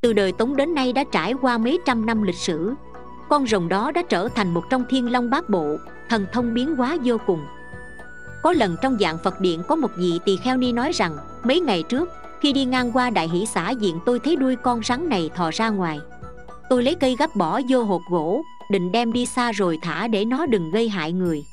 Từ 0.00 0.12
đời 0.12 0.32
tống 0.32 0.56
đến 0.56 0.74
nay 0.74 0.92
đã 0.92 1.04
trải 1.12 1.34
qua 1.40 1.58
mấy 1.58 1.78
trăm 1.86 2.06
năm 2.06 2.22
lịch 2.22 2.36
sử. 2.36 2.74
Con 3.28 3.46
rồng 3.46 3.68
đó 3.68 3.92
đã 3.92 4.02
trở 4.08 4.28
thành 4.28 4.54
một 4.54 4.64
trong 4.70 4.84
thiên 4.88 5.12
long 5.12 5.30
bát 5.30 5.50
bộ, 5.50 5.76
thần 6.08 6.26
thông 6.32 6.54
biến 6.54 6.76
hóa 6.76 6.96
vô 7.04 7.16
cùng. 7.26 7.40
Có 8.42 8.52
lần 8.52 8.76
trong 8.82 8.96
dạng 9.00 9.18
phật 9.24 9.40
điện 9.40 9.62
có 9.68 9.76
một 9.76 9.90
vị 9.98 10.18
tỳ 10.24 10.36
kheo 10.36 10.56
ni 10.56 10.72
nói 10.72 10.92
rằng, 10.92 11.16
mấy 11.44 11.60
ngày 11.60 11.82
trước 11.88 12.08
khi 12.40 12.52
đi 12.52 12.64
ngang 12.64 12.92
qua 12.92 13.10
đại 13.10 13.28
hỷ 13.28 13.46
xã 13.46 13.70
diện 13.70 13.98
tôi 14.06 14.18
thấy 14.18 14.36
đuôi 14.36 14.56
con 14.56 14.80
rắn 14.84 15.08
này 15.08 15.30
thò 15.34 15.50
ra 15.50 15.68
ngoài. 15.68 15.98
Tôi 16.70 16.82
lấy 16.82 16.94
cây 16.94 17.16
gấp 17.18 17.36
bỏ 17.36 17.60
vô 17.68 17.82
hộp 17.84 18.02
gỗ, 18.10 18.42
định 18.70 18.92
đem 18.92 19.12
đi 19.12 19.26
xa 19.26 19.52
rồi 19.52 19.78
thả 19.82 20.08
để 20.08 20.24
nó 20.24 20.46
đừng 20.46 20.70
gây 20.70 20.88
hại 20.88 21.12
người. 21.12 21.44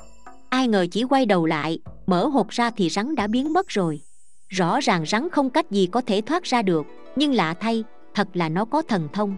Ai 0.48 0.68
ngờ 0.68 0.86
chỉ 0.90 1.04
quay 1.04 1.26
đầu 1.26 1.46
lại, 1.46 1.78
mở 2.06 2.26
hộp 2.26 2.48
ra 2.48 2.70
thì 2.70 2.88
rắn 2.88 3.14
đã 3.14 3.26
biến 3.26 3.52
mất 3.52 3.68
rồi. 3.68 4.00
Rõ 4.48 4.80
ràng 4.80 5.04
rắn 5.06 5.28
không 5.30 5.50
cách 5.50 5.70
gì 5.70 5.86
có 5.86 6.00
thể 6.00 6.20
thoát 6.20 6.42
ra 6.42 6.62
được, 6.62 6.86
nhưng 7.16 7.34
lạ 7.34 7.54
thay, 7.60 7.84
thật 8.14 8.28
là 8.34 8.48
nó 8.48 8.64
có 8.64 8.82
thần 8.82 9.08
thông. 9.12 9.36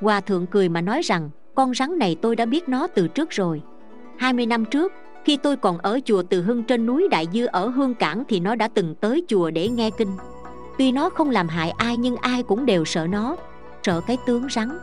Hòa 0.00 0.20
thượng 0.20 0.46
cười 0.46 0.68
mà 0.68 0.80
nói 0.80 1.02
rằng, 1.02 1.30
con 1.54 1.74
rắn 1.74 1.98
này 1.98 2.16
tôi 2.22 2.36
đã 2.36 2.46
biết 2.46 2.68
nó 2.68 2.86
từ 2.86 3.08
trước 3.08 3.30
rồi. 3.30 3.62
20 4.18 4.46
năm 4.46 4.64
trước, 4.64 4.92
khi 5.24 5.36
tôi 5.36 5.56
còn 5.56 5.78
ở 5.78 6.00
chùa 6.04 6.22
Từ 6.22 6.42
Hưng 6.42 6.62
trên 6.62 6.86
núi 6.86 7.08
Đại 7.10 7.26
Dư 7.32 7.46
ở 7.46 7.68
Hương 7.68 7.94
Cảng 7.94 8.22
thì 8.28 8.40
nó 8.40 8.54
đã 8.54 8.68
từng 8.68 8.94
tới 8.94 9.22
chùa 9.28 9.50
để 9.50 9.68
nghe 9.68 9.90
kinh. 9.98 10.16
Tuy 10.78 10.92
nó 10.92 11.10
không 11.10 11.30
làm 11.30 11.48
hại 11.48 11.70
ai 11.70 11.96
nhưng 11.96 12.16
ai 12.16 12.42
cũng 12.42 12.66
đều 12.66 12.84
sợ 12.84 13.06
nó. 13.06 13.36
Sợ 13.82 14.00
cái 14.06 14.16
tướng 14.26 14.46
rắn. 14.50 14.78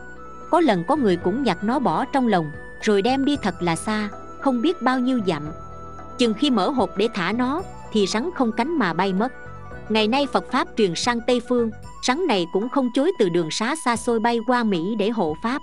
Có 0.50 0.60
lần 0.60 0.84
có 0.88 0.96
người 0.96 1.16
cũng 1.16 1.42
nhặt 1.42 1.64
nó 1.64 1.78
bỏ 1.78 2.04
trong 2.04 2.28
lồng, 2.28 2.50
Rồi 2.80 3.02
đem 3.02 3.24
đi 3.24 3.36
thật 3.42 3.62
là 3.62 3.76
xa, 3.76 4.08
Không 4.40 4.62
biết 4.62 4.82
bao 4.82 4.98
nhiêu 4.98 5.20
dặm. 5.26 5.48
Chừng 6.18 6.34
khi 6.34 6.50
mở 6.50 6.70
hộp 6.70 6.90
để 6.96 7.08
thả 7.14 7.32
nó, 7.32 7.62
Thì 7.92 8.06
rắn 8.06 8.30
không 8.34 8.52
cánh 8.52 8.78
mà 8.78 8.92
bay 8.92 9.12
mất. 9.12 9.32
Ngày 9.88 10.08
nay 10.08 10.26
Phật 10.32 10.50
Pháp 10.52 10.68
truyền 10.76 10.94
sang 10.94 11.20
Tây 11.26 11.40
Phương, 11.48 11.70
Rắn 12.06 12.26
này 12.26 12.46
cũng 12.52 12.68
không 12.68 12.88
chối 12.94 13.12
từ 13.18 13.28
đường 13.28 13.50
xá 13.50 13.74
xa 13.84 13.96
xôi 13.96 14.20
bay 14.20 14.38
qua 14.46 14.64
Mỹ 14.64 14.94
để 14.98 15.10
hộ 15.10 15.36
Pháp. 15.42 15.62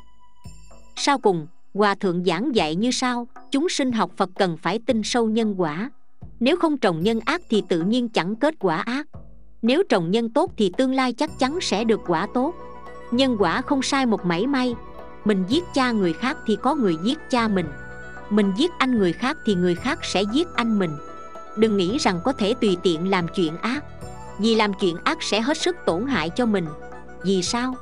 Sau 0.96 1.18
cùng, 1.18 1.48
hòa 1.74 1.96
thượng 1.96 2.24
giảng 2.26 2.56
dạy 2.56 2.76
như 2.76 2.92
sau, 2.92 3.28
chúng 3.52 3.70
sinh 3.70 3.92
học 3.92 4.12
phật 4.18 4.30
cần 4.40 4.58
phải 4.58 4.80
tin 4.80 5.04
sâu 5.04 5.30
nhân 5.30 5.56
quả. 5.58 5.92
Nếu 6.40 6.56
không 6.58 6.78
trồng 6.78 7.04
nhân 7.04 7.20
ác 7.26 7.42
thì 7.50 7.64
tự 7.70 7.82
nhiên 7.82 8.10
chẳng 8.10 8.36
kết 8.36 8.56
quả 8.60 8.78
ác 8.78 9.08
nếu 9.64 9.84
trồng 9.90 10.12
nhân 10.12 10.30
tốt 10.30 10.52
thì 10.58 10.72
tương 10.78 10.94
lai 10.94 11.14
chắc 11.14 11.40
chắn 11.40 11.62
sẽ 11.62 11.84
được 11.84 12.02
quả 12.08 12.28
tốt. 12.34 12.56
Nhân 13.12 13.36
quả 13.40 13.62
không 13.62 13.82
sai 13.82 14.06
một 14.06 14.26
mảy 14.26 14.48
may. 14.48 14.76
Mình 15.26 15.44
giết 15.48 15.64
cha 15.74 15.92
người 15.92 16.14
khác 16.14 16.38
thì 16.46 16.58
có 16.62 16.76
người 16.76 16.96
giết 17.04 17.20
cha 17.30 17.48
mình. 17.48 17.66
Mình 18.30 18.54
giết 18.58 18.72
anh 18.78 18.98
người 18.98 19.14
khác 19.14 19.38
thì 19.46 19.56
người 19.56 19.76
khác 19.76 20.00
sẽ 20.04 20.24
giết 20.34 20.48
anh 20.56 20.80
mình. 20.80 20.92
Đừng 21.58 21.78
nghĩ 21.78 21.98
rằng 21.98 22.20
có 22.24 22.34
thể 22.34 22.54
tùy 22.54 22.78
tiện 22.84 23.10
làm 23.10 23.28
chuyện 23.36 23.58
ác. 23.58 23.84
Vì 24.40 24.56
làm 24.56 24.74
chuyện 24.74 24.96
ác 25.04 25.24
sẽ 25.24 25.42
hết 25.42 25.58
sức 25.58 25.76
tổn 25.86 26.08
hại 26.08 26.30
cho 26.30 26.46
mình. 26.46 26.66
Vì 27.24 27.42
sao? 27.42 27.74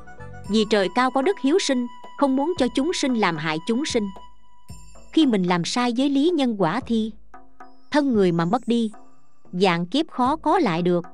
Vì 0.50 0.64
trời 0.70 0.88
cao 0.94 1.10
có 1.10 1.22
đức 1.22 1.36
hiếu 1.42 1.58
sinh, 1.58 1.86
không 2.18 2.36
muốn 2.36 2.52
cho 2.58 2.66
chúng 2.74 2.92
sinh 2.92 3.14
làm 3.14 3.36
hại 3.36 3.58
chúng 3.66 3.84
sinh. 3.84 4.04
Khi 5.12 5.26
mình 5.26 5.42
làm 5.42 5.64
sai 5.64 5.92
với 5.96 6.08
lý 6.08 6.30
nhân 6.30 6.56
quả 6.58 6.80
thì 6.86 7.12
thân 7.90 8.12
người 8.12 8.32
mà 8.32 8.44
mất 8.44 8.62
đi, 8.68 8.90
dạng 9.52 9.86
kiếp 9.86 10.10
khó 10.10 10.36
có 10.36 10.58
lại 10.58 10.82
được 10.82 11.04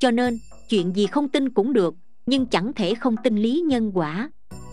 cho 0.00 0.10
nên, 0.10 0.38
chuyện 0.68 0.96
gì 0.96 1.06
không 1.06 1.28
tin 1.28 1.48
cũng 1.50 1.72
được, 1.72 1.94
nhưng 2.26 2.46
chẳng 2.46 2.72
thể 2.72 2.94
không 2.94 3.16
tin 3.24 3.36
lý 3.36 3.60
nhân 3.66 3.90
quả. 3.94 4.30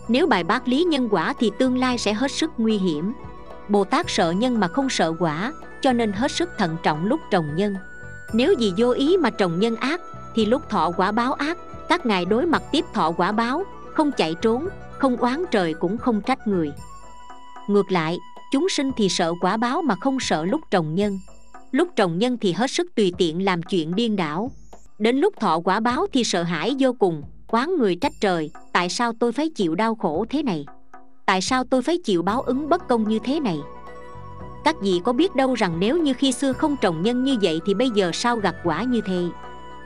Nếu 0.08 0.26
bài 0.26 0.44
bác 0.44 0.68
lý 0.68 0.84
nhân 0.84 1.08
quả 1.10 1.34
thì 1.38 1.50
tương 1.58 1.78
lai 1.78 1.98
sẽ 1.98 2.12
hết 2.12 2.30
sức 2.30 2.50
nguy 2.58 2.78
hiểm. 2.78 3.12
Bồ 3.68 3.84
tát 3.84 4.06
sợ 4.08 4.30
nhân 4.30 4.60
mà 4.60 4.68
không 4.68 4.88
sợ 4.88 5.12
quả, 5.18 5.52
cho 5.82 5.92
nên 5.92 6.12
hết 6.12 6.30
sức 6.30 6.50
thận 6.58 6.76
trọng 6.82 7.04
lúc 7.04 7.20
trồng 7.30 7.56
nhân. 7.56 7.76
Nếu 8.32 8.54
vì 8.58 8.72
vô 8.76 8.90
ý 8.90 9.16
mà 9.16 9.30
trồng 9.30 9.60
nhân 9.60 9.76
ác, 9.76 10.00
thì 10.34 10.46
lúc 10.46 10.62
thọ 10.70 10.90
quả 10.96 11.12
báo 11.12 11.32
ác, 11.32 11.58
các 11.88 12.06
ngài 12.06 12.24
đối 12.24 12.46
mặt 12.46 12.62
tiếp 12.72 12.84
thọ 12.94 13.10
quả 13.10 13.32
báo, 13.32 13.62
không 13.94 14.10
chạy 14.16 14.34
trốn, 14.42 14.68
không 14.98 15.16
oán 15.16 15.44
trời 15.50 15.74
cũng 15.74 15.98
không 15.98 16.20
trách 16.20 16.46
người. 16.46 16.72
Ngược 17.68 17.92
lại, 17.92 18.18
chúng 18.52 18.68
sinh 18.68 18.90
thì 18.96 19.08
sợ 19.08 19.32
quả 19.40 19.56
báo 19.56 19.82
mà 19.82 19.94
không 20.00 20.20
sợ 20.20 20.44
lúc 20.44 20.60
trồng 20.70 20.94
nhân. 20.94 21.18
Lúc 21.70 21.88
trồng 21.96 22.18
nhân 22.18 22.38
thì 22.40 22.52
hết 22.52 22.70
sức 22.70 22.86
tùy 22.94 23.12
tiện 23.18 23.44
làm 23.44 23.62
chuyện 23.62 23.94
điên 23.94 24.16
đảo 24.16 24.50
đến 24.98 25.16
lúc 25.16 25.40
thọ 25.40 25.58
quả 25.58 25.80
báo 25.80 26.06
thì 26.12 26.24
sợ 26.24 26.42
hãi 26.42 26.76
vô 26.78 26.92
cùng. 26.92 27.22
Quán 27.48 27.76
người 27.78 27.96
trách 27.96 28.12
trời, 28.20 28.50
tại 28.72 28.88
sao 28.88 29.12
tôi 29.20 29.32
phải 29.32 29.48
chịu 29.48 29.74
đau 29.74 29.94
khổ 29.94 30.26
thế 30.30 30.42
này? 30.42 30.66
Tại 31.26 31.40
sao 31.40 31.64
tôi 31.64 31.82
phải 31.82 31.98
chịu 31.98 32.22
báo 32.22 32.40
ứng 32.40 32.68
bất 32.68 32.88
công 32.88 33.08
như 33.08 33.18
thế 33.24 33.40
này? 33.40 33.58
Các 34.64 34.76
vị 34.80 35.00
có 35.04 35.12
biết 35.12 35.36
đâu 35.36 35.54
rằng 35.54 35.80
nếu 35.80 35.98
như 35.98 36.12
khi 36.14 36.32
xưa 36.32 36.52
không 36.52 36.76
trồng 36.80 37.02
nhân 37.02 37.24
như 37.24 37.36
vậy 37.42 37.60
thì 37.66 37.74
bây 37.74 37.90
giờ 37.90 38.10
sao 38.14 38.36
gặp 38.36 38.56
quả 38.64 38.82
như 38.82 39.00
thế? 39.00 39.24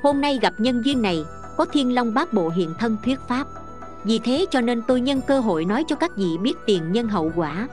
Hôm 0.02 0.21
nay 0.21 0.38
gặp 0.42 0.52
nhân 0.59 0.83
duyên 0.85 1.02
này, 1.02 1.25
có 1.57 1.64
thiên 1.64 1.95
long 1.95 2.14
bát 2.14 2.33
bộ 2.33 2.49
hiện 2.49 2.75
thân 2.78 2.97
thuyết 3.04 3.19
pháp. 3.28 3.47
Vì 4.04 4.19
thế 4.19 4.47
cho 4.50 4.61
nên 4.61 4.83
tôi 4.83 5.00
nhân 5.00 5.21
cơ 5.26 5.40
hội 5.40 5.64
nói 5.64 5.85
cho 5.88 5.97
các 5.97 6.16
vị 6.16 6.38
biết 6.38 6.54
tiền 6.66 6.92
nhân 6.92 7.09
hậu 7.09 7.33
quả. 7.37 7.69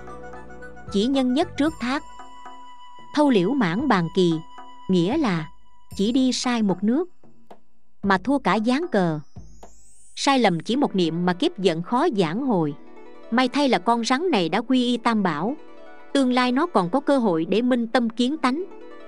Chỉ 0.91 1.05
nhân 1.05 1.34
nhất 1.34 1.58
trước 1.58 1.74
thác. 1.79 2.03
Thâu 3.15 3.29
liễu 3.29 3.50
mãn 3.51 3.88
bàn 3.88 4.08
kỳ, 4.15 4.34
nghĩa 4.89 5.17
là 5.17 5.50
chỉ 5.96 6.12
đi 6.12 6.31
sai 6.34 6.62
một 6.62 6.84
nước 6.84 7.10
mà 8.03 8.18
thua 8.18 8.38
cả 8.38 8.56
dáng 8.56 8.86
cờ. 8.91 9.20
Sai 10.15 10.39
lầm 10.39 10.60
chỉ 10.60 10.75
một 10.75 10.96
niệm 10.96 11.25
mà 11.25 11.34
kiếp 11.34 11.60
giận 11.60 11.82
khó 11.82 12.08
giảng 12.18 12.41
hồi. 12.41 12.74
May 13.32 13.48
thay 13.48 13.70
là 13.70 13.79
con 13.79 14.06
rắn 14.06 14.32
này 14.32 14.50
đã 14.50 14.62
quy 14.62 14.86
y 14.86 14.98
tam 14.98 15.24
bảo. 15.24 15.56
Tương 16.13 16.34
lai 16.34 16.51
nó 16.51 16.65
còn 16.65 16.89
có 16.89 17.00
cơ 17.00 17.18
hội 17.18 17.46
để 17.50 17.62
minh 17.62 17.88
tâm 17.88 18.10
kiến 18.10 18.38
tánh. 18.38 18.63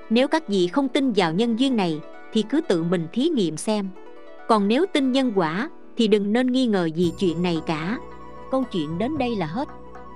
Nếu 0.10 0.28
các 0.28 0.48
vị 0.48 0.68
không 0.68 0.88
tin 0.88 1.12
vào 1.12 1.34
nhân 1.34 1.60
duyên 1.60 1.76
này, 1.76 2.00
thì 2.34 2.44
cứ 2.50 2.62
tự 2.62 2.84
mình 2.84 3.08
thí 3.12 3.30
nghiệm 3.30 3.58
xem. 3.58 3.90
Còn 4.48 4.68
nếu 4.68 4.86
tin 4.94 5.12
nhân 5.12 5.32
quả, 5.36 5.70
thì 5.98 6.08
đừng 6.08 6.34
nên 6.34 6.52
nghi 6.52 6.66
ngờ 6.66 6.86
gì 6.86 7.14
chuyện 7.20 7.44
này 7.44 7.62
cả. 7.66 7.98
Câu 8.52 8.64
chuyện 8.72 8.98
đến 8.98 9.18
đây 9.18 9.36
là 9.36 9.46
hết. 9.46 9.68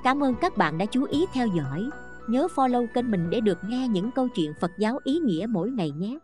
Cảm 0.03 0.23
ơn 0.23 0.35
các 0.35 0.57
bạn 0.57 0.77
đã 0.77 0.85
chú 0.85 1.03
ý 1.03 1.25
theo 1.33 1.47
dõi. 1.47 1.89
Nhớ 2.27 2.47
follow 2.55 2.87
kênh 2.93 3.11
mình 3.11 3.29
để 3.29 3.39
được 3.39 3.57
nghe 3.67 3.87
những 3.87 4.11
câu 4.11 4.27
chuyện 4.35 4.51
phật 4.61 4.71
giáo 4.77 4.99
ý 5.03 5.19
nghĩa 5.19 5.45
mỗi 5.49 5.69
ngày 5.69 5.91
nhé. 5.91 6.17